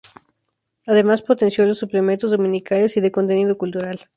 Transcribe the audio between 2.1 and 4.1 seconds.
dominicales y de contenido cultural.